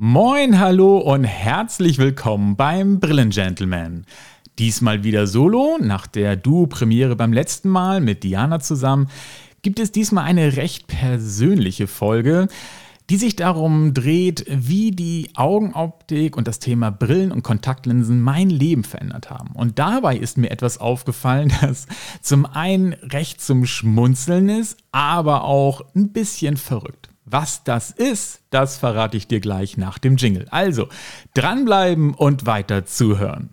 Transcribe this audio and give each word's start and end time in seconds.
Moin, 0.00 0.60
hallo 0.60 0.98
und 0.98 1.24
herzlich 1.24 1.98
willkommen 1.98 2.54
beim 2.54 3.00
Brillengentleman. 3.00 4.06
Diesmal 4.56 5.02
wieder 5.02 5.26
solo, 5.26 5.76
nach 5.80 6.06
der 6.06 6.36
Duo-Premiere 6.36 7.16
beim 7.16 7.32
letzten 7.32 7.68
Mal 7.68 8.00
mit 8.00 8.22
Diana 8.22 8.60
zusammen, 8.60 9.08
gibt 9.62 9.80
es 9.80 9.90
diesmal 9.90 10.22
eine 10.22 10.56
recht 10.56 10.86
persönliche 10.86 11.88
Folge, 11.88 12.46
die 13.10 13.16
sich 13.16 13.34
darum 13.34 13.92
dreht, 13.92 14.46
wie 14.48 14.92
die 14.92 15.30
Augenoptik 15.34 16.36
und 16.36 16.46
das 16.46 16.60
Thema 16.60 16.92
Brillen 16.92 17.32
und 17.32 17.42
Kontaktlinsen 17.42 18.22
mein 18.22 18.50
Leben 18.50 18.84
verändert 18.84 19.30
haben. 19.30 19.50
Und 19.56 19.80
dabei 19.80 20.16
ist 20.16 20.38
mir 20.38 20.52
etwas 20.52 20.78
aufgefallen, 20.78 21.52
das 21.60 21.88
zum 22.22 22.46
einen 22.46 22.92
recht 22.92 23.40
zum 23.40 23.66
Schmunzeln 23.66 24.48
ist, 24.48 24.76
aber 24.92 25.42
auch 25.42 25.82
ein 25.96 26.12
bisschen 26.12 26.56
verrückt. 26.56 27.08
Was 27.30 27.62
das 27.62 27.90
ist, 27.90 28.40
das 28.48 28.78
verrate 28.78 29.18
ich 29.18 29.26
dir 29.26 29.40
gleich 29.40 29.76
nach 29.76 29.98
dem 29.98 30.16
Jingle. 30.16 30.46
Also, 30.50 30.88
dranbleiben 31.34 32.14
und 32.14 32.46
weiter 32.46 32.86
zuhören. 32.86 33.50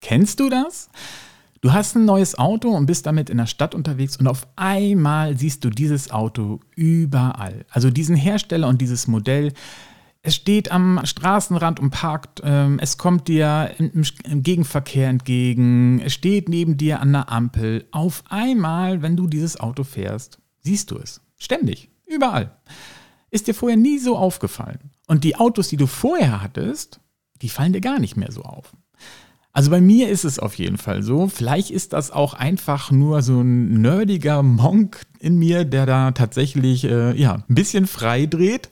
Kennst 0.00 0.40
du 0.40 0.50
das? 0.50 0.90
Du 1.62 1.72
hast 1.72 1.94
ein 1.94 2.04
neues 2.04 2.36
Auto 2.36 2.70
und 2.70 2.86
bist 2.86 3.06
damit 3.06 3.30
in 3.30 3.38
der 3.38 3.46
Stadt 3.46 3.72
unterwegs 3.76 4.16
und 4.16 4.26
auf 4.26 4.48
einmal 4.56 5.38
siehst 5.38 5.64
du 5.64 5.70
dieses 5.70 6.10
Auto 6.10 6.58
überall. 6.74 7.64
Also 7.70 7.88
diesen 7.88 8.16
Hersteller 8.16 8.66
und 8.66 8.80
dieses 8.80 9.06
Modell. 9.06 9.52
Es 10.22 10.34
steht 10.34 10.72
am 10.72 11.00
Straßenrand 11.04 11.78
und 11.78 11.90
parkt, 11.90 12.40
ähm, 12.42 12.80
es 12.80 12.98
kommt 12.98 13.28
dir 13.28 13.70
im, 13.78 14.02
im, 14.24 14.42
Gegenverkehr 14.42 15.08
entgegen, 15.08 16.00
es 16.00 16.14
steht 16.14 16.48
neben 16.48 16.78
dir 16.78 17.00
an 17.00 17.12
der 17.12 17.30
Ampel. 17.30 17.86
Auf 17.92 18.24
einmal, 18.28 19.02
wenn 19.02 19.16
du 19.16 19.28
dieses 19.28 19.58
Auto 19.58 19.84
fährst, 19.84 20.40
siehst 20.62 20.90
du 20.90 20.98
es. 20.98 21.20
Ständig, 21.38 21.90
überall. 22.06 22.56
Ist 23.30 23.46
dir 23.46 23.54
vorher 23.54 23.78
nie 23.78 23.98
so 23.98 24.16
aufgefallen. 24.16 24.90
Und 25.06 25.22
die 25.22 25.36
Autos, 25.36 25.68
die 25.68 25.76
du 25.76 25.86
vorher 25.86 26.42
hattest, 26.42 26.98
die 27.40 27.48
fallen 27.48 27.72
dir 27.72 27.80
gar 27.80 28.00
nicht 28.00 28.16
mehr 28.16 28.32
so 28.32 28.42
auf. 28.42 28.72
Also 29.54 29.70
bei 29.70 29.82
mir 29.82 30.08
ist 30.08 30.24
es 30.24 30.38
auf 30.38 30.54
jeden 30.54 30.78
Fall 30.78 31.02
so. 31.02 31.28
Vielleicht 31.28 31.70
ist 31.70 31.92
das 31.92 32.10
auch 32.10 32.32
einfach 32.32 32.90
nur 32.90 33.20
so 33.20 33.42
ein 33.42 33.82
nerdiger 33.82 34.42
Monk 34.42 35.02
in 35.20 35.36
mir, 35.38 35.64
der 35.64 35.84
da 35.84 36.12
tatsächlich 36.12 36.84
äh, 36.84 37.14
ja, 37.20 37.34
ein 37.34 37.54
bisschen 37.54 37.86
frei 37.86 38.24
dreht. 38.26 38.70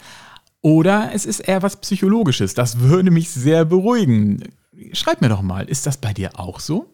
Oder 0.63 1.11
es 1.15 1.27
ist 1.27 1.41
eher 1.41 1.63
was 1.63 1.77
Psychologisches. 1.77 2.55
Das 2.55 2.81
würde 2.81 3.11
mich 3.11 3.31
sehr 3.31 3.67
beruhigen. 3.67 4.45
Schreib 4.93 5.21
mir 5.21 5.29
doch 5.29 5.43
mal, 5.43 5.69
ist 5.69 5.87
das 5.87 5.99
bei 5.99 6.15
dir 6.15 6.39
auch 6.39 6.61
so? 6.61 6.91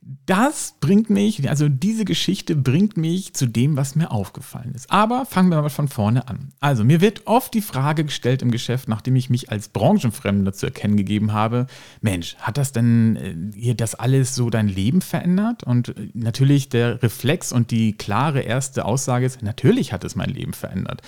Das 0.00 0.76
bringt 0.80 1.10
mich, 1.10 1.50
also 1.50 1.68
diese 1.68 2.04
Geschichte 2.04 2.56
bringt 2.56 2.96
mich 2.96 3.34
zu 3.34 3.46
dem, 3.46 3.76
was 3.76 3.94
mir 3.94 4.10
aufgefallen 4.10 4.72
ist. 4.74 4.90
Aber 4.90 5.26
fangen 5.26 5.50
wir 5.50 5.60
mal 5.60 5.68
von 5.68 5.88
vorne 5.88 6.28
an. 6.28 6.50
Also 6.60 6.84
mir 6.84 7.00
wird 7.00 7.26
oft 7.26 7.52
die 7.52 7.60
Frage 7.60 8.04
gestellt 8.04 8.40
im 8.40 8.50
Geschäft, 8.50 8.88
nachdem 8.88 9.16
ich 9.16 9.28
mich 9.28 9.50
als 9.50 9.68
Branchenfremder 9.68 10.52
zu 10.52 10.66
erkennen 10.66 10.96
gegeben 10.96 11.32
habe, 11.32 11.66
Mensch, 12.00 12.36
hat 12.36 12.56
das 12.56 12.72
denn 12.72 13.16
äh, 13.16 13.58
hier 13.58 13.74
das 13.74 13.94
alles 13.96 14.34
so 14.34 14.50
dein 14.50 14.68
Leben 14.68 15.02
verändert? 15.02 15.64
Und 15.64 15.88
äh, 15.90 16.08
natürlich 16.14 16.68
der 16.68 17.02
Reflex 17.02 17.52
und 17.52 17.70
die 17.70 17.92
klare 17.92 18.40
erste 18.40 18.84
Aussage 18.84 19.26
ist, 19.26 19.42
natürlich 19.42 19.92
hat 19.92 20.04
es 20.04 20.16
mein 20.16 20.30
Leben 20.30 20.52
verändert. 20.52 21.02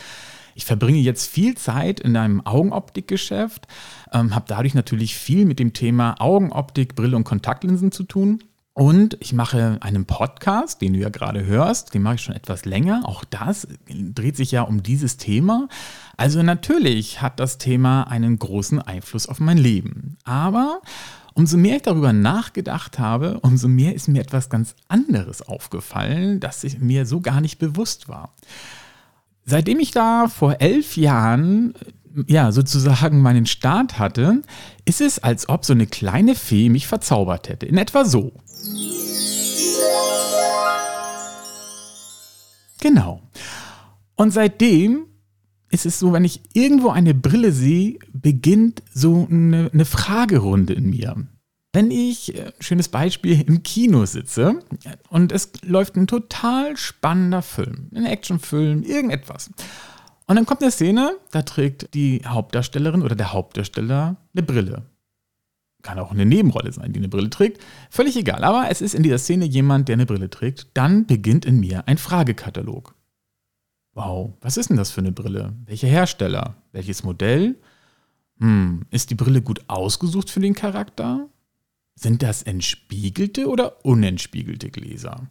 Ich 0.56 0.64
verbringe 0.64 0.98
jetzt 0.98 1.30
viel 1.30 1.56
Zeit 1.56 2.00
in 2.00 2.16
einem 2.16 2.44
Augenoptikgeschäft, 2.44 3.66
ähm, 4.12 4.34
habe 4.34 4.46
dadurch 4.48 4.74
natürlich 4.74 5.14
viel 5.14 5.46
mit 5.46 5.58
dem 5.58 5.72
Thema 5.72 6.20
Augenoptik, 6.20 6.96
Brille 6.96 7.16
und 7.16 7.24
Kontaktlinsen 7.24 7.92
zu 7.92 8.02
tun 8.02 8.42
und 8.72 9.16
ich 9.20 9.32
mache 9.32 9.78
einen 9.80 10.04
Podcast, 10.04 10.80
den 10.80 10.92
du 10.92 11.00
ja 11.00 11.08
gerade 11.08 11.44
hörst, 11.44 11.92
den 11.92 12.02
mache 12.02 12.14
ich 12.14 12.22
schon 12.22 12.36
etwas 12.36 12.64
länger. 12.64 13.02
Auch 13.04 13.24
das 13.24 13.66
dreht 13.88 14.36
sich 14.36 14.52
ja 14.52 14.62
um 14.62 14.82
dieses 14.82 15.16
Thema. 15.16 15.68
Also 16.16 16.42
natürlich 16.42 17.20
hat 17.20 17.40
das 17.40 17.58
Thema 17.58 18.04
einen 18.04 18.38
großen 18.38 18.80
Einfluss 18.80 19.26
auf 19.26 19.40
mein 19.40 19.58
Leben. 19.58 20.16
Aber 20.24 20.80
umso 21.34 21.56
mehr 21.56 21.76
ich 21.76 21.82
darüber 21.82 22.12
nachgedacht 22.12 22.98
habe, 22.98 23.40
umso 23.40 23.66
mehr 23.66 23.94
ist 23.94 24.08
mir 24.08 24.20
etwas 24.20 24.48
ganz 24.48 24.76
anderes 24.88 25.42
aufgefallen, 25.42 26.38
das 26.38 26.64
mir 26.78 27.06
so 27.06 27.20
gar 27.20 27.40
nicht 27.40 27.58
bewusst 27.58 28.08
war. 28.08 28.34
Seitdem 29.44 29.80
ich 29.80 29.90
da 29.90 30.28
vor 30.28 30.60
elf 30.60 30.96
Jahren 30.96 31.74
ja, 32.26 32.52
sozusagen 32.52 33.20
meinen 33.22 33.46
Start 33.46 33.98
hatte, 33.98 34.42
ist 34.84 35.00
es, 35.00 35.18
als 35.18 35.48
ob 35.48 35.64
so 35.64 35.72
eine 35.72 35.86
kleine 35.86 36.34
Fee 36.34 36.68
mich 36.68 36.86
verzaubert 36.86 37.48
hätte. 37.48 37.66
In 37.66 37.78
etwa 37.78 38.04
so. 38.04 38.32
Genau. 42.80 43.22
Und 44.16 44.32
seitdem 44.32 45.06
ist 45.70 45.86
es 45.86 45.98
so, 45.98 46.12
wenn 46.12 46.24
ich 46.24 46.40
irgendwo 46.52 46.90
eine 46.90 47.14
Brille 47.14 47.52
sehe, 47.52 47.98
beginnt 48.12 48.82
so 48.92 49.26
eine, 49.30 49.70
eine 49.72 49.84
Fragerunde 49.84 50.74
in 50.74 50.90
mir. 50.90 51.16
Wenn 51.72 51.92
ich, 51.92 52.34
äh, 52.34 52.52
schönes 52.58 52.88
Beispiel, 52.88 53.40
im 53.42 53.62
Kino 53.62 54.04
sitze 54.04 54.58
und 55.08 55.30
es 55.30 55.52
läuft 55.62 55.96
ein 55.96 56.08
total 56.08 56.76
spannender 56.76 57.42
Film, 57.42 57.88
ein 57.94 58.06
Actionfilm, 58.06 58.82
irgendetwas. 58.82 59.50
Und 60.26 60.36
dann 60.36 60.46
kommt 60.46 60.62
eine 60.62 60.72
Szene, 60.72 61.16
da 61.30 61.42
trägt 61.42 61.94
die 61.94 62.22
Hauptdarstellerin 62.26 63.02
oder 63.02 63.14
der 63.14 63.32
Hauptdarsteller 63.32 64.16
eine 64.34 64.42
Brille. 64.42 64.82
Kann 65.82 65.98
auch 65.98 66.10
eine 66.10 66.26
Nebenrolle 66.26 66.72
sein, 66.72 66.92
die 66.92 67.00
eine 67.00 67.08
Brille 67.08 67.30
trägt. 67.30 67.62
Völlig 67.90 68.16
egal. 68.16 68.44
Aber 68.44 68.70
es 68.70 68.80
ist 68.80 68.94
in 68.94 69.02
dieser 69.02 69.18
Szene 69.18 69.46
jemand, 69.46 69.88
der 69.88 69.94
eine 69.94 70.06
Brille 70.06 70.30
trägt. 70.30 70.68
Dann 70.74 71.06
beginnt 71.06 71.44
in 71.44 71.60
mir 71.60 71.88
ein 71.88 71.98
Fragekatalog. 71.98 72.94
Wow, 73.94 74.34
was 74.40 74.56
ist 74.56 74.70
denn 74.70 74.76
das 74.76 74.90
für 74.90 75.00
eine 75.00 75.12
Brille? 75.12 75.54
Welcher 75.64 75.88
Hersteller? 75.88 76.56
Welches 76.72 77.02
Modell? 77.02 77.56
Hm, 78.38 78.86
ist 78.90 79.10
die 79.10 79.14
Brille 79.14 79.42
gut 79.42 79.62
ausgesucht 79.68 80.30
für 80.30 80.40
den 80.40 80.54
Charakter? 80.54 81.28
Sind 81.94 82.22
das 82.22 82.42
entspiegelte 82.42 83.46
oder 83.48 83.84
unentspiegelte 83.84 84.70
Gläser? 84.70 85.30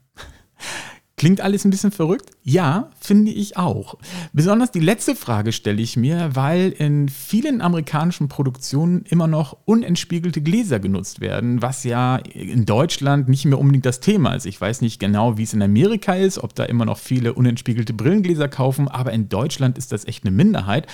Klingt 1.19 1.41
alles 1.41 1.65
ein 1.65 1.69
bisschen 1.69 1.91
verrückt? 1.91 2.31
Ja, 2.43 2.91
finde 2.97 3.31
ich 3.31 3.57
auch. 3.57 3.95
Besonders 4.31 4.71
die 4.71 4.79
letzte 4.79 5.17
Frage 5.17 5.51
stelle 5.51 5.81
ich 5.81 5.97
mir, 5.97 6.29
weil 6.33 6.69
in 6.69 7.09
vielen 7.09 7.59
amerikanischen 7.59 8.29
Produktionen 8.29 9.03
immer 9.03 9.27
noch 9.27 9.57
unentspiegelte 9.65 10.41
Gläser 10.41 10.79
genutzt 10.79 11.19
werden, 11.19 11.61
was 11.61 11.83
ja 11.83 12.15
in 12.15 12.65
Deutschland 12.65 13.27
nicht 13.27 13.43
mehr 13.43 13.59
unbedingt 13.59 13.85
das 13.85 13.99
Thema 13.99 14.33
ist. 14.33 14.45
Ich 14.45 14.61
weiß 14.61 14.79
nicht 14.79 14.97
genau, 15.01 15.37
wie 15.37 15.43
es 15.43 15.53
in 15.53 15.61
Amerika 15.61 16.13
ist, 16.13 16.37
ob 16.37 16.55
da 16.55 16.63
immer 16.63 16.85
noch 16.85 16.97
viele 16.97 17.33
unentspiegelte 17.33 17.91
Brillengläser 17.91 18.47
kaufen, 18.47 18.87
aber 18.87 19.11
in 19.11 19.27
Deutschland 19.27 19.77
ist 19.77 19.91
das 19.91 20.05
echt 20.05 20.23
eine 20.23 20.31
Minderheit. 20.31 20.87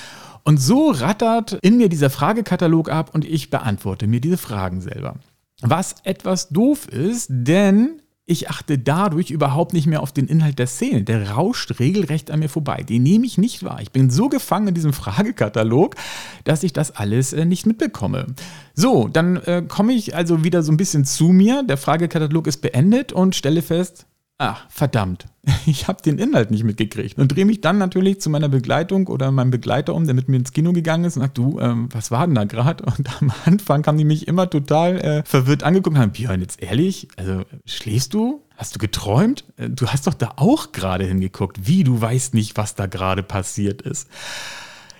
Und 0.44 0.60
so 0.60 0.90
rattert 0.90 1.54
in 1.62 1.78
mir 1.78 1.88
dieser 1.88 2.10
Fragekatalog 2.10 2.90
ab 2.90 3.12
und 3.14 3.26
ich 3.26 3.52
beantworte 3.52 4.08
mir 4.08 4.22
diese 4.22 4.38
Fragen 4.38 4.82
selber. 4.82 5.18
Was 5.62 5.98
etwas 6.04 6.50
doof 6.50 6.88
ist, 6.88 7.28
denn 7.30 8.02
ich 8.28 8.50
achte 8.50 8.80
dadurch 8.80 9.30
überhaupt 9.30 9.74
nicht 9.74 9.86
mehr 9.86 10.02
auf 10.02 10.12
den 10.12 10.28
Inhalt 10.28 10.58
der 10.58 10.66
Szene. 10.66 11.04
Der 11.04 11.32
rauscht 11.32 11.80
regelrecht 11.80 12.32
an 12.32 12.40
mir 12.40 12.50
vorbei. 12.50 12.82
Den 12.82 13.04
nehme 13.04 13.26
ich 13.26 13.38
nicht 13.38 13.64
wahr. 13.64 13.80
Ich 13.82 13.92
bin 13.92 14.10
so 14.10 14.30
gefangen 14.30 14.70
in 14.70 14.74
diesem 14.74 14.94
Fragekatalog, 14.94 15.96
dass 16.44 16.64
ich 16.64 16.74
das 16.74 16.92
alles 16.92 17.34
äh, 17.34 17.46
nicht 17.46 17.68
mitbekomme. 17.68 18.26
So, 18.74 19.08
dann 19.08 19.38
äh, 19.38 19.64
komme 19.68 19.94
ich 19.94 20.16
also 20.16 20.44
wieder 20.44 20.64
so 20.64 20.72
ein 20.72 20.78
bisschen 20.78 21.06
zu 21.06 21.28
mir. 21.28 21.64
Der 21.64 21.78
Fragekatalog 21.78 22.48
ist 22.48 22.62
beendet 22.62 23.14
und 23.14 23.36
stelle 23.36 23.62
fest, 23.62 24.08
ach, 24.38 24.66
verdammt, 24.70 25.26
ich 25.66 25.88
habe 25.88 26.02
den 26.02 26.18
Inhalt 26.18 26.52
nicht 26.52 26.64
mitgekriegt. 26.64 27.18
Und 27.18 27.30
drehe 27.30 27.46
mich 27.46 27.62
dann 27.62 27.78
natürlich 27.78 28.20
zu 28.22 28.30
meiner 28.30 28.50
Begleitung 28.50 29.08
oder 29.08 29.32
meinem 29.32 29.52
Begleiter 29.52 29.94
um, 29.94 30.06
der 30.06 30.16
mit 30.16 30.28
mir 30.28 30.38
ins 30.38 30.52
Kino 30.52 30.74
gegangen 30.74 31.06
ist 31.06 31.16
und 31.16 31.24
sagt, 31.24 31.38
du, 31.38 31.60
ähm, 31.60 31.90
was 31.92 32.12
war 32.12 32.26
denn 32.26 32.36
da 32.36 32.44
gerade? 32.44 32.84
Und 32.98 33.22
am 33.22 33.32
Anfang 33.46 33.86
haben 33.86 33.98
die 33.98 34.06
mich 34.06 34.28
immer 34.28 34.50
total 34.50 34.98
äh, 34.98 35.24
verwirrt 35.26 35.64
angeguckt 35.64 35.96
und 35.96 36.02
haben, 36.02 36.12
Björn, 36.12 36.42
jetzt 36.42 36.62
ehrlich, 36.62 37.08
also 37.18 37.44
schläfst 37.66 38.14
du? 38.14 38.42
Hast 38.58 38.76
du 38.76 38.80
geträumt? 38.80 39.44
Äh, 39.58 39.70
du 39.70 39.88
hast 39.88 40.08
doch 40.08 40.14
da 40.14 40.34
auch 40.38 40.72
gerade 40.72 41.06
hingeguckt. 41.06 41.68
Wie, 41.68 41.84
du 41.84 42.00
weißt 42.00 42.34
nicht, 42.34 42.58
was 42.58 42.76
da 42.76 42.86
gerade 42.86 43.24
passiert 43.24 43.82
ist 43.82 44.08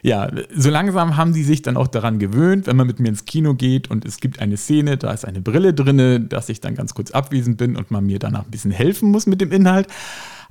ja, 0.06 0.30
so 0.56 0.70
langsam 0.70 1.18
haben 1.18 1.34
die 1.34 1.42
sich 1.42 1.64
dann 1.64 1.78
auch 1.78 1.88
daran 1.88 2.20
gewöhnt, 2.20 2.68
wenn 2.68 2.76
man 2.76 2.86
mit 2.86 3.00
mir 3.00 3.10
ins 3.10 3.26
Kino 3.26 3.56
geht 3.56 3.90
und 3.90 4.06
es 4.06 4.20
gibt 4.20 4.40
eine 4.40 4.56
Szene, 4.56 4.98
da 4.98 5.12
ist 5.12 5.26
eine 5.26 5.42
Brille 5.42 5.74
drinne, 5.74 6.22
dass 6.22 6.48
ich 6.50 6.62
dann 6.62 6.76
ganz 6.76 6.94
kurz 6.94 7.10
abwesend 7.10 7.58
bin 7.58 7.76
und 7.76 7.90
man 7.90 8.06
mir 8.06 8.20
danach 8.20 8.46
ein 8.46 8.52
bisschen 8.52 8.70
helfen 8.70 9.10
muss 9.10 9.26
mit 9.26 9.42
dem 9.42 9.52
Inhalt. 9.52 9.88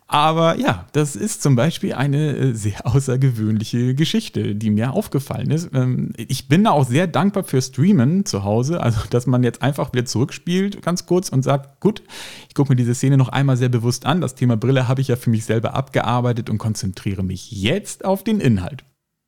Aber 0.09 0.59
ja, 0.59 0.87
das 0.91 1.15
ist 1.15 1.41
zum 1.41 1.55
Beispiel 1.55 1.95
eine 1.95 2.37
äh, 2.37 2.53
sehr 2.53 2.85
außergewöhnliche 2.85 3.95
Geschichte, 3.95 4.57
die 4.57 4.71
mir 4.71 4.93
aufgefallen 4.93 5.53
ist. 5.53 5.71
Ähm, 5.73 6.13
ich 6.17 6.49
bin 6.49 6.65
da 6.65 6.73
auch 6.73 6.85
sehr 6.85 7.07
dankbar 7.07 7.45
für 7.45 7.63
Streamen 7.63 8.27
zu 8.27 8.43
Hause, 8.43 8.81
also 8.81 9.03
dass 9.11 9.29
man 9.29 9.45
jetzt 9.45 9.63
einfach 9.63 9.93
wieder 9.93 10.05
zurückspielt, 10.05 10.83
ganz 10.83 11.07
kurz 11.07 11.29
und 11.29 11.45
sagt, 11.45 11.81
gut, 11.81 12.03
ich 12.49 12.55
gucke 12.57 12.73
mir 12.73 12.77
diese 12.77 12.97
Szene 12.97 13.17
noch 13.17 13.29
einmal 13.29 13.57
sehr 13.57 13.69
bewusst 13.69 14.05
an. 14.05 14.21
Das 14.21 14.35
Thema 14.35 14.57
Brille 14.57 14.89
habe 14.89 15.01
ich 15.01 15.07
ja 15.07 15.15
für 15.15 15.31
mich 15.31 15.45
selber 15.45 15.75
abgearbeitet 15.75 16.51
und 16.51 16.59
konzentriere 16.59 17.23
mich 17.23 17.53
jetzt 17.53 18.05
auf 18.05 18.25
den 18.25 18.41
Inhalt. 18.41 18.85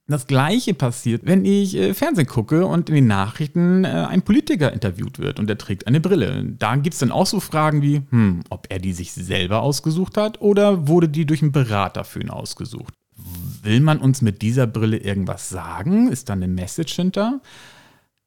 Das 0.08 0.28
gleiche 0.28 0.72
passiert, 0.72 1.22
wenn 1.24 1.44
ich 1.44 1.74
äh, 1.74 1.92
Fernsehen 1.92 2.28
gucke 2.28 2.64
und 2.64 2.88
in 2.88 2.94
den 2.94 3.06
Nachrichten 3.08 3.84
äh, 3.84 3.88
ein 3.88 4.22
Politiker 4.22 4.72
interviewt 4.72 5.18
wird 5.18 5.40
und 5.40 5.48
der 5.48 5.58
trägt 5.58 5.88
eine 5.88 6.00
Brille. 6.00 6.44
Da 6.58 6.76
gibt 6.76 6.94
es 6.94 7.00
dann 7.00 7.10
auch 7.10 7.26
so 7.26 7.40
Fragen 7.40 7.82
wie, 7.82 8.02
hm, 8.10 8.42
ob 8.48 8.66
er 8.68 8.78
die 8.78 8.92
sich 8.92 9.12
selber 9.12 9.62
ausgesucht 9.62 10.16
hat 10.16 10.40
oder 10.40 10.86
wurde 10.86 11.08
die 11.08 11.26
durch 11.26 11.42
einen 11.42 11.50
Berater 11.50 12.04
für 12.04 12.20
ihn 12.20 12.30
ausgesucht. 12.30 12.94
Will 13.62 13.80
man 13.80 13.98
uns 13.98 14.22
mit 14.22 14.42
dieser 14.42 14.68
Brille 14.68 14.98
irgendwas 14.98 15.48
sagen? 15.48 16.06
Ist 16.06 16.28
da 16.28 16.34
eine 16.34 16.46
Message 16.46 16.94
hinter? 16.94 17.40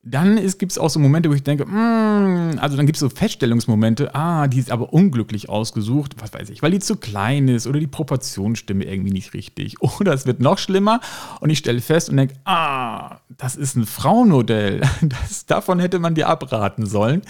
Dann 0.02 0.38
gibt 0.58 0.72
es 0.72 0.78
auch 0.78 0.90
so 0.90 0.98
Momente, 0.98 1.30
wo 1.30 1.34
ich 1.34 1.44
denke, 1.44 1.66
mm, 1.66 2.58
also 2.60 2.78
dann 2.78 2.86
gibt 2.86 2.96
es 2.96 3.02
so 3.02 3.10
Feststellungsmomente, 3.10 4.16
ah, 4.16 4.48
die 4.48 4.60
ist 4.60 4.72
aber 4.72 4.94
unglücklich 4.94 5.50
ausgesucht, 5.50 6.16
was 6.20 6.34
weiß 6.34 6.50
ich, 6.52 6.62
weil 6.62 6.72
die 6.72 6.80
zu 6.80 6.96
klein 6.96 7.50
ist 7.50 7.68
oder 7.68 7.82
die 7.82 7.88
Proportionen 7.88 8.56
stimmen 8.56 8.82
irgendwie 8.82 9.12
nicht 9.12 9.34
richtig. 9.34 9.82
Oder 10.00 10.14
es 10.14 10.26
wird 10.26 10.40
noch 10.40 10.58
schlimmer 10.58 11.02
und 11.42 11.50
ich 11.50 11.58
stelle 11.58 11.82
fest 11.82 12.10
und 12.10 12.18
denke, 12.18 12.36
ah, 12.46 13.18
das 13.38 13.56
ist 13.56 13.76
ein 13.76 13.86
Frauenmodell. 13.86 14.82
Das, 15.02 15.46
davon 15.46 15.80
hätte 15.80 16.00
man 16.00 16.14
dir 16.14 16.28
abraten 16.28 16.86
sollen. 16.86 17.22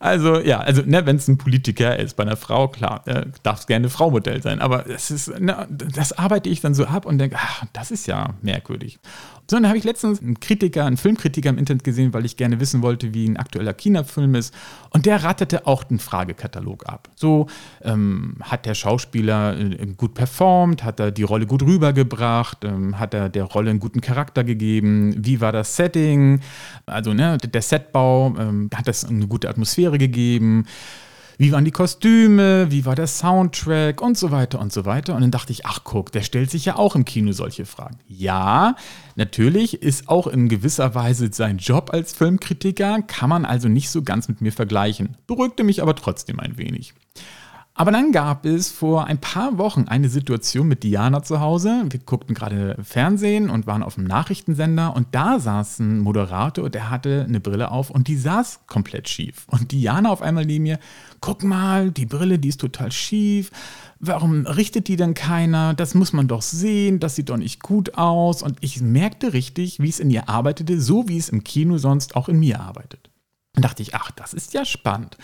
Also 0.00 0.40
ja, 0.40 0.60
also 0.60 0.82
ne, 0.84 1.06
wenn 1.06 1.16
es 1.16 1.28
ein 1.28 1.38
Politiker 1.38 1.98
ist, 1.98 2.16
bei 2.16 2.24
einer 2.24 2.36
Frau, 2.36 2.68
klar, 2.68 3.06
äh, 3.06 3.26
darf 3.42 3.60
es 3.60 3.66
gerne 3.66 3.88
Frau-Modell 3.88 4.42
sein, 4.42 4.60
aber 4.60 4.84
das 4.86 5.10
ist, 5.10 5.40
ne, 5.40 5.66
das 5.70 6.12
arbeite 6.12 6.48
ich 6.48 6.60
dann 6.60 6.74
so 6.74 6.84
ab 6.84 7.06
und 7.06 7.18
denke, 7.18 7.36
ach, 7.38 7.64
das 7.72 7.90
ist 7.90 8.06
ja 8.06 8.34
merkwürdig. 8.42 8.98
So, 9.50 9.56
dann 9.56 9.68
habe 9.68 9.76
ich 9.76 9.84
letztens 9.84 10.22
einen 10.22 10.40
Kritiker, 10.40 10.86
einen 10.86 10.96
Filmkritiker 10.96 11.50
im 11.50 11.58
Internet 11.58 11.84
gesehen, 11.84 12.14
weil 12.14 12.24
ich 12.24 12.38
gerne 12.38 12.60
wissen 12.60 12.80
wollte, 12.80 13.12
wie 13.12 13.28
ein 13.28 13.36
aktueller 13.36 13.74
Kinofilm 13.74 14.34
ist. 14.36 14.54
Und 14.88 15.04
der 15.04 15.22
ratterte 15.22 15.66
auch 15.66 15.84
den 15.84 15.98
Fragekatalog 15.98 16.88
ab. 16.88 17.10
So, 17.14 17.48
ähm, 17.82 18.36
hat 18.40 18.64
der 18.64 18.74
Schauspieler 18.74 19.58
äh, 19.58 19.86
gut 19.98 20.14
performt? 20.14 20.82
Hat 20.82 20.98
er 20.98 21.10
die 21.10 21.24
Rolle 21.24 21.44
gut 21.44 21.62
rübergebracht? 21.62 22.64
Ähm, 22.64 22.98
hat 22.98 23.12
er 23.12 23.28
der 23.28 23.44
Rolle 23.44 23.68
einen 23.68 23.80
guten 23.80 24.00
Charakter 24.00 24.44
gegeben? 24.44 25.14
Wie 25.18 25.42
war 25.42 25.52
das 25.52 25.76
Setting? 25.76 26.40
Also, 26.86 27.12
ne, 27.12 27.36
der 27.36 27.62
Setbau, 27.62 28.34
ähm, 28.38 28.70
hat 28.74 28.88
das 28.88 29.04
eine 29.04 29.26
gute 29.26 29.50
Atmosphäre 29.50 29.83
gegeben? 29.92 30.66
wie 31.38 31.52
waren 31.52 31.64
die 31.64 31.70
Kostüme, 31.70 32.70
wie 32.70 32.84
war 32.84 32.94
der 32.94 33.06
Soundtrack 33.06 34.00
und 34.00 34.16
so 34.16 34.30
weiter 34.30 34.60
und 34.60 34.72
so 34.72 34.84
weiter. 34.84 35.14
Und 35.14 35.22
dann 35.22 35.30
dachte 35.30 35.52
ich, 35.52 35.66
ach 35.66 35.80
guck, 35.84 36.12
der 36.12 36.22
stellt 36.22 36.50
sich 36.50 36.64
ja 36.64 36.76
auch 36.76 36.94
im 36.94 37.04
Kino 37.04 37.32
solche 37.32 37.66
Fragen. 37.66 37.98
Ja, 38.06 38.76
natürlich 39.16 39.82
ist 39.82 40.08
auch 40.08 40.26
in 40.26 40.48
gewisser 40.48 40.94
Weise 40.94 41.30
sein 41.32 41.58
Job 41.58 41.90
als 41.92 42.12
Filmkritiker, 42.12 43.02
kann 43.02 43.30
man 43.30 43.44
also 43.44 43.68
nicht 43.68 43.90
so 43.90 44.02
ganz 44.02 44.28
mit 44.28 44.40
mir 44.40 44.52
vergleichen. 44.52 45.16
Beruhigte 45.26 45.64
mich 45.64 45.82
aber 45.82 45.94
trotzdem 45.96 46.38
ein 46.40 46.56
wenig. 46.56 46.94
Aber 47.76 47.90
dann 47.90 48.12
gab 48.12 48.46
es 48.46 48.70
vor 48.70 49.06
ein 49.06 49.18
paar 49.18 49.58
Wochen 49.58 49.86
eine 49.88 50.08
Situation 50.08 50.68
mit 50.68 50.84
Diana 50.84 51.24
zu 51.24 51.40
Hause. 51.40 51.82
Wir 51.90 51.98
guckten 51.98 52.32
gerade 52.32 52.76
Fernsehen 52.84 53.50
und 53.50 53.66
waren 53.66 53.82
auf 53.82 53.96
dem 53.96 54.04
Nachrichtensender 54.04 54.94
und 54.94 55.08
da 55.10 55.40
saß 55.40 55.80
ein 55.80 55.98
Moderator, 55.98 56.70
der 56.70 56.88
hatte 56.88 57.24
eine 57.28 57.40
Brille 57.40 57.72
auf 57.72 57.90
und 57.90 58.06
die 58.06 58.16
saß 58.16 58.60
komplett 58.68 59.08
schief. 59.08 59.46
Und 59.48 59.72
Diana 59.72 60.10
auf 60.10 60.22
einmal 60.22 60.46
neben 60.46 60.62
mir, 60.62 60.78
guck 61.20 61.42
mal, 61.42 61.90
die 61.90 62.06
Brille, 62.06 62.38
die 62.38 62.50
ist 62.50 62.60
total 62.60 62.92
schief. 62.92 63.50
Warum 63.98 64.46
richtet 64.46 64.86
die 64.86 64.96
denn 64.96 65.14
keiner? 65.14 65.74
Das 65.74 65.94
muss 65.94 66.12
man 66.12 66.28
doch 66.28 66.42
sehen, 66.42 67.00
das 67.00 67.16
sieht 67.16 67.28
doch 67.28 67.38
nicht 67.38 67.60
gut 67.60 67.98
aus. 67.98 68.44
Und 68.44 68.56
ich 68.60 68.82
merkte 68.82 69.32
richtig, 69.32 69.80
wie 69.80 69.88
es 69.88 69.98
in 69.98 70.10
ihr 70.10 70.28
arbeitete, 70.28 70.80
so 70.80 71.08
wie 71.08 71.18
es 71.18 71.28
im 71.28 71.42
Kino 71.42 71.78
sonst 71.78 72.14
auch 72.14 72.28
in 72.28 72.38
mir 72.38 72.60
arbeitet. 72.60 73.10
Und 73.56 73.64
dachte 73.64 73.82
ich, 73.82 73.96
ach, 73.96 74.12
das 74.12 74.32
ist 74.32 74.54
ja 74.54 74.64
spannend. 74.64 75.16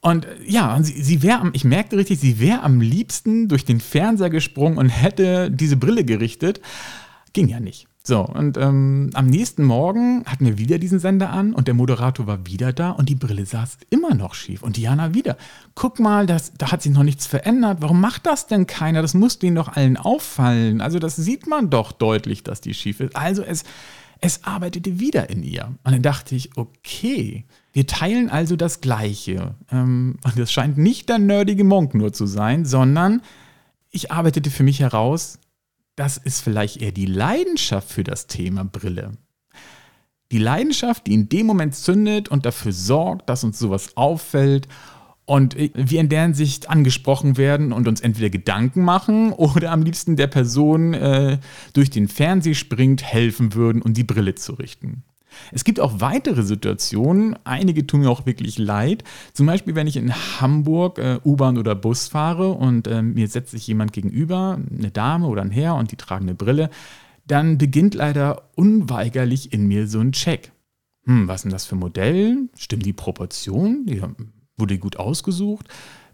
Und 0.00 0.26
ja, 0.46 0.82
sie, 0.82 1.02
sie 1.02 1.22
wäre, 1.22 1.50
ich 1.52 1.64
merkte 1.64 1.96
richtig, 1.96 2.20
sie 2.20 2.40
wäre 2.40 2.62
am 2.62 2.80
liebsten 2.80 3.48
durch 3.48 3.64
den 3.64 3.80
Fernseher 3.80 4.30
gesprungen 4.30 4.78
und 4.78 4.88
hätte 4.88 5.50
diese 5.50 5.76
Brille 5.76 6.04
gerichtet. 6.04 6.60
Ging 7.32 7.48
ja 7.48 7.60
nicht. 7.60 7.86
So, 8.02 8.24
und 8.24 8.56
ähm, 8.56 9.10
am 9.12 9.26
nächsten 9.26 9.62
Morgen 9.62 10.24
hatten 10.24 10.46
wir 10.46 10.56
wieder 10.56 10.78
diesen 10.78 10.98
Sender 10.98 11.30
an 11.30 11.52
und 11.52 11.68
der 11.68 11.74
Moderator 11.74 12.26
war 12.26 12.46
wieder 12.46 12.72
da 12.72 12.90
und 12.92 13.10
die 13.10 13.14
Brille 13.14 13.44
saß 13.44 13.76
immer 13.90 14.14
noch 14.14 14.32
schief. 14.32 14.62
Und 14.62 14.78
Diana 14.78 15.12
wieder. 15.12 15.36
Guck 15.74 16.00
mal, 16.00 16.26
das, 16.26 16.54
da 16.56 16.72
hat 16.72 16.80
sich 16.80 16.92
noch 16.92 17.02
nichts 17.02 17.26
verändert. 17.26 17.78
Warum 17.82 18.00
macht 18.00 18.24
das 18.24 18.46
denn 18.46 18.66
keiner? 18.66 19.02
Das 19.02 19.12
muss 19.12 19.38
denen 19.38 19.56
doch 19.56 19.68
allen 19.68 19.98
auffallen. 19.98 20.80
Also, 20.80 20.98
das 20.98 21.16
sieht 21.16 21.46
man 21.46 21.68
doch 21.68 21.92
deutlich, 21.92 22.42
dass 22.42 22.62
die 22.62 22.72
schief 22.72 23.00
ist. 23.00 23.14
Also, 23.14 23.42
es, 23.42 23.64
es 24.20 24.44
arbeitete 24.44 25.00
wieder 25.00 25.30
in 25.30 25.42
ihr. 25.42 25.66
Und 25.84 25.92
dann 25.92 26.02
dachte 26.02 26.34
ich, 26.34 26.56
okay, 26.56 27.44
wir 27.72 27.86
teilen 27.86 28.28
also 28.28 28.56
das 28.56 28.80
Gleiche. 28.80 29.54
Ähm, 29.70 30.16
und 30.24 30.38
das 30.38 30.52
scheint 30.52 30.78
nicht 30.78 31.08
der 31.08 31.18
nerdige 31.18 31.64
Monk 31.64 31.94
nur 31.94 32.12
zu 32.12 32.26
sein, 32.26 32.64
sondern 32.64 33.22
ich 33.90 34.12
arbeitete 34.12 34.50
für 34.50 34.62
mich 34.62 34.80
heraus, 34.80 35.38
das 35.96 36.16
ist 36.16 36.40
vielleicht 36.40 36.80
eher 36.80 36.92
die 36.92 37.06
Leidenschaft 37.06 37.90
für 37.90 38.04
das 38.04 38.26
Thema 38.26 38.64
Brille. 38.64 39.12
Die 40.32 40.38
Leidenschaft, 40.38 41.06
die 41.06 41.14
in 41.14 41.28
dem 41.28 41.46
Moment 41.46 41.74
zündet 41.74 42.28
und 42.28 42.46
dafür 42.46 42.72
sorgt, 42.72 43.28
dass 43.28 43.42
uns 43.42 43.58
sowas 43.58 43.96
auffällt 43.96 44.68
und 45.30 45.56
wir 45.56 46.00
in 46.00 46.08
deren 46.08 46.34
Sicht 46.34 46.68
angesprochen 46.68 47.36
werden 47.36 47.72
und 47.72 47.86
uns 47.86 48.00
entweder 48.00 48.30
Gedanken 48.30 48.82
machen 48.82 49.30
oder 49.32 49.70
am 49.70 49.80
liebsten 49.80 50.16
der 50.16 50.26
Person 50.26 50.92
äh, 50.92 51.38
durch 51.72 51.88
den 51.88 52.08
Fernseher 52.08 52.54
springt, 52.54 53.04
helfen 53.04 53.54
würden, 53.54 53.80
um 53.80 53.94
die 53.94 54.02
Brille 54.02 54.34
zu 54.34 54.54
richten. 54.54 55.04
Es 55.52 55.62
gibt 55.62 55.78
auch 55.78 56.00
weitere 56.00 56.42
Situationen, 56.42 57.36
einige 57.44 57.86
tun 57.86 58.00
mir 58.00 58.10
auch 58.10 58.26
wirklich 58.26 58.58
leid. 58.58 59.04
Zum 59.32 59.46
Beispiel, 59.46 59.76
wenn 59.76 59.86
ich 59.86 59.96
in 59.96 60.12
Hamburg 60.12 60.98
äh, 60.98 61.20
U-Bahn 61.24 61.58
oder 61.58 61.76
Bus 61.76 62.08
fahre 62.08 62.50
und 62.50 62.88
äh, 62.88 63.00
mir 63.00 63.28
setzt 63.28 63.52
sich 63.52 63.68
jemand 63.68 63.92
gegenüber, 63.92 64.58
eine 64.76 64.90
Dame 64.90 65.28
oder 65.28 65.42
ein 65.42 65.52
Herr 65.52 65.76
und 65.76 65.92
die 65.92 65.96
tragen 65.96 66.24
eine 66.24 66.34
Brille, 66.34 66.70
dann 67.28 67.56
beginnt 67.56 67.94
leider 67.94 68.50
unweigerlich 68.56 69.52
in 69.52 69.68
mir 69.68 69.86
so 69.86 70.00
ein 70.00 70.10
Check. 70.10 70.50
Hm, 71.04 71.28
was 71.28 71.42
denn 71.42 71.52
das 71.52 71.66
für 71.66 71.76
ein 71.76 71.78
Modell? 71.78 72.48
Stimmt 72.56 72.84
die 72.84 72.92
Proportion? 72.92 73.86
Ja, 73.86 74.10
wurde 74.60 74.74
die 74.74 74.80
gut 74.80 74.98
ausgesucht? 74.98 75.66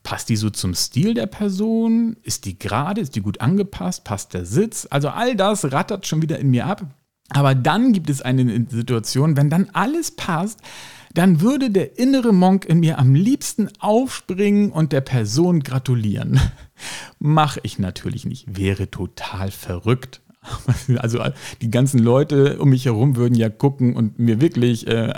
Passt 0.03 0.29
die 0.29 0.37
so 0.37 0.51
zum 0.51 0.75
Stil 0.75 1.15
der 1.15 1.27
Person? 1.27 2.17
Ist 2.23 2.45
die 2.45 2.59
gerade? 2.59 3.01
Ist 3.01 3.17
die 3.17 3.23
gut 3.23 3.41
angepasst? 3.41 4.05
Passt 4.05 4.35
der 4.35 4.47
Sitz? 4.47 4.87
Also 4.89 5.09
all 5.09 5.35
das 5.35 5.73
rattert 5.73 6.07
schon 6.07 6.23
wieder 6.23 6.39
in 6.39 6.51
mir 6.51 6.67
ab. 6.67 6.87
Aber 7.31 7.57
dann 7.57 7.93
gibt 7.93 8.09
es 8.09 8.23
eine 8.23 8.67
Situation, 8.71 9.37
wenn 9.37 9.51
dann 9.51 9.69
alles 9.73 10.13
passt, 10.13 10.61
dann 11.13 11.41
würde 11.41 11.71
der 11.71 11.99
innere 11.99 12.33
Monk 12.33 12.67
in 12.67 12.81
mir 12.81 12.99
am 12.99 13.15
liebsten 13.15 13.69
aufspringen 13.79 14.71
und 14.71 14.93
der 14.93 15.01
Person 15.01 15.61
gratulieren. 15.61 16.39
Mache 17.19 17.59
ich 17.63 17.79
natürlich 17.79 18.27
nicht, 18.27 18.57
wäre 18.57 18.91
total 18.91 19.51
verrückt. 19.51 20.21
Also 20.99 21.21
die 21.61 21.71
ganzen 21.71 21.99
Leute 21.99 22.59
um 22.59 22.71
mich 22.71 22.85
herum 22.85 23.17
würden 23.17 23.35
ja 23.35 23.49
gucken 23.49 23.95
und 23.95 24.19
mir 24.19 24.41
wirklich 24.41 24.87
äh, 24.87 25.13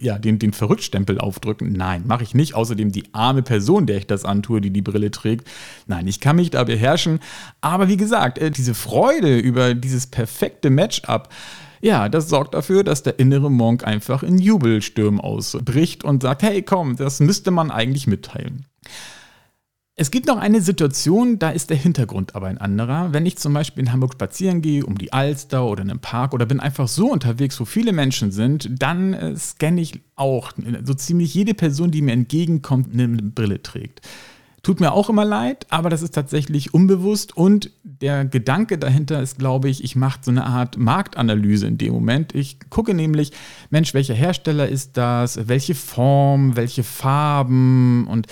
ja, 0.00 0.18
den, 0.18 0.38
den 0.38 0.52
Verrücktstempel 0.52 1.18
aufdrücken. 1.18 1.72
Nein, 1.72 2.04
mache 2.06 2.22
ich 2.22 2.34
nicht. 2.34 2.54
Außerdem 2.54 2.92
die 2.92 3.04
arme 3.12 3.42
Person, 3.42 3.86
der 3.86 3.98
ich 3.98 4.06
das 4.06 4.24
antue, 4.24 4.60
die 4.60 4.70
die 4.70 4.82
Brille 4.82 5.10
trägt. 5.10 5.48
Nein, 5.86 6.06
ich 6.06 6.20
kann 6.20 6.36
mich 6.36 6.50
da 6.50 6.64
beherrschen. 6.64 7.20
Aber 7.60 7.88
wie 7.88 7.96
gesagt, 7.96 8.38
äh, 8.38 8.50
diese 8.50 8.74
Freude 8.74 9.38
über 9.38 9.74
dieses 9.74 10.06
perfekte 10.06 10.70
Matchup, 10.70 11.28
ja, 11.80 12.08
das 12.08 12.28
sorgt 12.28 12.54
dafür, 12.54 12.82
dass 12.82 13.02
der 13.02 13.18
innere 13.18 13.50
Monk 13.50 13.86
einfach 13.86 14.22
in 14.22 14.38
Jubelstürmen 14.38 15.20
ausbricht 15.20 16.02
und 16.02 16.22
sagt, 16.22 16.42
hey 16.42 16.62
komm, 16.62 16.96
das 16.96 17.20
müsste 17.20 17.50
man 17.50 17.70
eigentlich 17.70 18.06
mitteilen. 18.06 18.64
Es 19.96 20.10
gibt 20.10 20.26
noch 20.26 20.38
eine 20.38 20.60
Situation, 20.60 21.38
da 21.38 21.50
ist 21.50 21.70
der 21.70 21.76
Hintergrund 21.76 22.34
aber 22.34 22.48
ein 22.48 22.58
anderer. 22.58 23.12
Wenn 23.12 23.26
ich 23.26 23.38
zum 23.38 23.54
Beispiel 23.54 23.84
in 23.84 23.92
Hamburg 23.92 24.14
spazieren 24.14 24.60
gehe, 24.60 24.84
um 24.84 24.98
die 24.98 25.12
Alster 25.12 25.64
oder 25.64 25.82
in 25.82 25.90
einem 25.90 26.00
Park 26.00 26.34
oder 26.34 26.46
bin 26.46 26.58
einfach 26.58 26.88
so 26.88 27.12
unterwegs, 27.12 27.60
wo 27.60 27.64
viele 27.64 27.92
Menschen 27.92 28.32
sind, 28.32 28.68
dann 28.82 29.14
äh, 29.14 29.36
scanne 29.36 29.80
ich 29.80 30.00
auch 30.16 30.50
so 30.82 30.94
ziemlich 30.94 31.32
jede 31.32 31.54
Person, 31.54 31.92
die 31.92 32.02
mir 32.02 32.10
entgegenkommt, 32.10 32.92
eine 32.92 33.06
Brille 33.06 33.62
trägt. 33.62 34.00
Tut 34.64 34.80
mir 34.80 34.92
auch 34.92 35.10
immer 35.10 35.26
leid, 35.26 35.66
aber 35.68 35.90
das 35.90 36.02
ist 36.02 36.14
tatsächlich 36.14 36.74
unbewusst 36.74 37.36
und 37.36 37.70
der 37.84 38.24
Gedanke 38.24 38.78
dahinter 38.78 39.22
ist, 39.22 39.38
glaube 39.38 39.68
ich, 39.68 39.84
ich 39.84 39.94
mache 39.94 40.20
so 40.22 40.30
eine 40.32 40.46
Art 40.46 40.76
Marktanalyse 40.76 41.68
in 41.68 41.78
dem 41.78 41.92
Moment. 41.92 42.34
Ich 42.34 42.58
gucke 42.68 42.94
nämlich, 42.94 43.30
Mensch, 43.70 43.94
welcher 43.94 44.14
Hersteller 44.14 44.66
ist 44.66 44.96
das, 44.96 45.46
welche 45.48 45.76
Form, 45.76 46.56
welche 46.56 46.82
Farben 46.82 48.08
und 48.08 48.26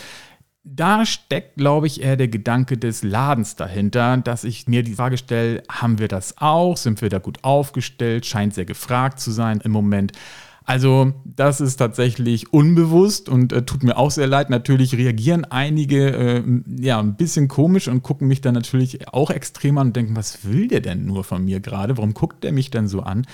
da 0.64 1.04
steckt, 1.04 1.56
glaube 1.56 1.88
ich, 1.88 2.02
eher 2.02 2.16
der 2.16 2.28
Gedanke 2.28 2.78
des 2.78 3.02
Ladens 3.02 3.56
dahinter, 3.56 4.16
dass 4.18 4.44
ich 4.44 4.68
mir 4.68 4.82
die 4.82 4.94
Frage 4.94 5.18
stelle, 5.18 5.62
haben 5.68 5.98
wir 5.98 6.08
das 6.08 6.38
auch? 6.38 6.76
Sind 6.76 7.02
wir 7.02 7.08
da 7.08 7.18
gut 7.18 7.38
aufgestellt? 7.42 8.26
Scheint 8.26 8.54
sehr 8.54 8.64
gefragt 8.64 9.18
zu 9.18 9.32
sein 9.32 9.60
im 9.64 9.72
Moment. 9.72 10.12
Also 10.64 11.12
das 11.24 11.60
ist 11.60 11.76
tatsächlich 11.76 12.52
unbewusst 12.52 13.28
und 13.28 13.52
äh, 13.52 13.62
tut 13.62 13.82
mir 13.82 13.96
auch 13.96 14.12
sehr 14.12 14.28
leid. 14.28 14.48
Natürlich 14.48 14.94
reagieren 14.96 15.44
einige 15.44 16.10
äh, 16.10 16.42
ja 16.78 17.00
ein 17.00 17.16
bisschen 17.16 17.48
komisch 17.48 17.88
und 17.88 18.04
gucken 18.04 18.28
mich 18.28 18.40
dann 18.40 18.54
natürlich 18.54 19.08
auch 19.08 19.30
extrem 19.30 19.78
an 19.78 19.88
und 19.88 19.96
denken, 19.96 20.14
was 20.14 20.44
will 20.44 20.68
der 20.68 20.80
denn 20.80 21.04
nur 21.04 21.24
von 21.24 21.44
mir 21.44 21.58
gerade? 21.58 21.96
Warum 21.96 22.14
guckt 22.14 22.44
der 22.44 22.52
mich 22.52 22.70
denn 22.70 22.86
so 22.86 23.00
an? 23.00 23.26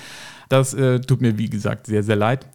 Das 0.49 0.73
äh, 0.73 1.01
tut 1.01 1.21
mir 1.21 1.37
wie 1.37 1.51
gesagt 1.51 1.87
sehr 1.87 2.03
sehr 2.03 2.17
leid. 2.17 2.47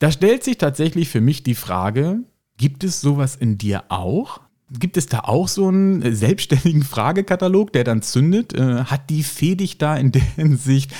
Da 0.00 0.10
stellt 0.10 0.44
sich 0.44 0.58
tatsächlich 0.58 1.08
für 1.08 1.22
mich 1.22 1.42
die 1.42 1.54
Frage, 1.54 2.20
Gibt 2.60 2.84
es 2.84 3.00
sowas 3.00 3.36
in 3.36 3.56
dir 3.56 3.84
auch? 3.88 4.42
Gibt 4.70 4.98
es 4.98 5.06
da 5.06 5.20
auch 5.20 5.48
so 5.48 5.68
einen 5.68 6.14
selbstständigen 6.14 6.82
Fragekatalog, 6.82 7.72
der 7.72 7.84
dann 7.84 8.02
zündet? 8.02 8.52
Äh, 8.52 8.84
hat 8.84 9.08
die 9.08 9.22
Fee 9.22 9.54
dich 9.54 9.78
da 9.78 9.96
in 9.96 10.12
der 10.12 10.20
Hinsicht 10.36 10.92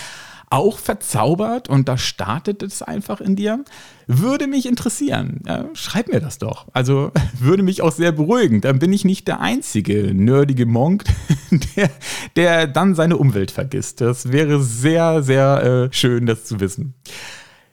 auch 0.48 0.78
verzaubert 0.78 1.68
und 1.68 1.86
da 1.86 1.98
startet 1.98 2.62
es 2.62 2.80
einfach 2.80 3.20
in 3.20 3.36
dir? 3.36 3.62
Würde 4.06 4.46
mich 4.46 4.64
interessieren. 4.64 5.42
Ja, 5.46 5.66
schreib 5.74 6.08
mir 6.08 6.20
das 6.20 6.38
doch. 6.38 6.66
Also 6.72 7.12
würde 7.38 7.62
mich 7.62 7.82
auch 7.82 7.92
sehr 7.92 8.12
beruhigen. 8.12 8.62
Dann 8.62 8.78
bin 8.78 8.90
ich 8.94 9.04
nicht 9.04 9.28
der 9.28 9.40
einzige 9.42 10.14
nerdige 10.14 10.64
Monk, 10.64 11.04
der, 11.76 11.90
der 12.36 12.66
dann 12.68 12.94
seine 12.94 13.18
Umwelt 13.18 13.50
vergisst. 13.50 14.00
Das 14.00 14.32
wäre 14.32 14.62
sehr, 14.62 15.22
sehr 15.22 15.90
äh, 15.90 15.94
schön, 15.94 16.24
das 16.24 16.46
zu 16.46 16.58
wissen. 16.58 16.94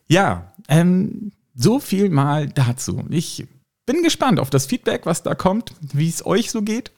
Ja, 0.09 0.51
ähm, 0.67 1.31
so 1.55 1.79
viel 1.79 2.09
mal 2.09 2.49
dazu. 2.49 3.05
Ich 3.09 3.47
bin 3.87 4.03
gespannt 4.03 4.39
auf 4.39 4.51
das 4.51 4.67
Feedback, 4.67 5.07
was 5.07 5.23
da 5.23 5.33
kommt, 5.33 5.73
wie 5.81 6.09
es 6.09 6.23
euch 6.23 6.51
so 6.51 6.61
geht. 6.61 6.91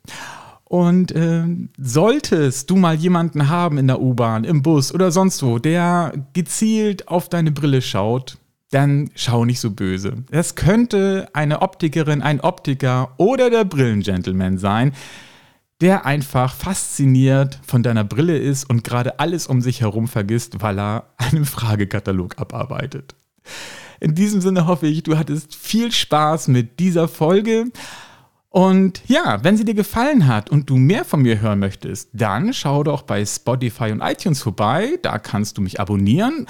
Und 0.65 1.13
äh, 1.13 1.45
solltest 1.77 2.69
du 2.69 2.75
mal 2.75 2.95
jemanden 2.95 3.47
haben 3.47 3.77
in 3.77 3.87
der 3.87 4.01
U-Bahn, 4.01 4.43
im 4.43 4.61
Bus 4.61 4.93
oder 4.93 5.11
sonst 5.11 5.41
wo, 5.41 5.57
der 5.57 6.11
gezielt 6.33 7.07
auf 7.07 7.29
deine 7.29 7.51
Brille 7.51 7.81
schaut, 7.81 8.37
dann 8.71 9.09
schau 9.15 9.45
nicht 9.45 9.59
so 9.59 9.71
böse. 9.71 10.23
Es 10.29 10.55
könnte 10.55 11.29
eine 11.33 11.61
Optikerin, 11.61 12.21
ein 12.21 12.41
Optiker 12.41 13.13
oder 13.17 13.49
der 13.49 13.65
Brillengentleman 13.65 14.57
sein, 14.57 14.93
der 15.81 16.05
einfach 16.05 16.53
fasziniert 16.53 17.59
von 17.65 17.83
deiner 17.83 18.03
Brille 18.03 18.37
ist 18.37 18.69
und 18.69 18.83
gerade 18.83 19.19
alles 19.19 19.47
um 19.47 19.61
sich 19.61 19.81
herum 19.81 20.07
vergisst, 20.07 20.61
weil 20.61 20.77
er 20.79 21.05
einen 21.17 21.45
Fragekatalog 21.45 22.37
abarbeitet. 22.37 23.15
In 23.99 24.15
diesem 24.15 24.41
Sinne 24.41 24.67
hoffe 24.67 24.87
ich, 24.87 25.03
du 25.03 25.17
hattest 25.17 25.55
viel 25.55 25.91
Spaß 25.91 26.47
mit 26.47 26.79
dieser 26.79 27.07
Folge. 27.07 27.65
Und 28.49 29.03
ja, 29.07 29.43
wenn 29.43 29.57
sie 29.57 29.65
dir 29.65 29.75
gefallen 29.75 30.25
hat 30.25 30.49
und 30.49 30.69
du 30.69 30.77
mehr 30.77 31.05
von 31.05 31.21
mir 31.21 31.39
hören 31.39 31.59
möchtest, 31.59 32.09
dann 32.13 32.53
schau 32.53 32.83
doch 32.83 33.03
bei 33.03 33.23
Spotify 33.25 33.91
und 33.91 34.01
iTunes 34.01 34.41
vorbei. 34.41 34.97
Da 35.01 35.19
kannst 35.19 35.57
du 35.57 35.61
mich 35.61 35.79
abonnieren. 35.79 36.47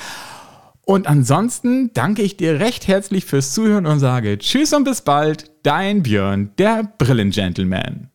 Und 0.86 1.08
ansonsten 1.08 1.92
danke 1.94 2.22
ich 2.22 2.38
dir 2.38 2.60
recht 2.60 2.88
herzlich 2.88 3.26
fürs 3.26 3.54
Zuhören 3.54 3.86
und 3.86 4.00
sage 4.00 4.40
Tschüss 4.40 4.74
und 4.74 4.86
bis 4.86 5.02
bald, 5.02 5.52
dein 5.62 6.02
Björn, 6.02 6.52
der 6.58 6.92
Brillengentleman. 6.98 8.09